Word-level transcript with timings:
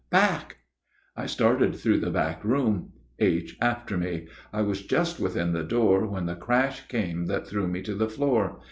"Back!" 0.09 0.57
I 1.15 1.27
started 1.27 1.75
through 1.75 1.99
the 1.99 2.09
back 2.09 2.43
room, 2.43 2.91
H. 3.19 3.55
after 3.61 3.99
me. 3.99 4.25
I 4.51 4.63
was 4.63 4.81
just 4.81 5.19
within 5.19 5.53
the 5.53 5.61
door 5.61 6.07
when 6.07 6.25
the 6.25 6.33
crash 6.33 6.87
came 6.87 7.27
that 7.27 7.45
threw 7.45 7.67
me 7.67 7.83
to 7.83 7.93
the 7.93 8.09
floor. 8.09 8.59